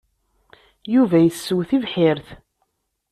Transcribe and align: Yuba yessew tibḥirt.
Yuba 0.93 1.17
yessew 1.21 1.61
tibḥirt. 1.69 2.27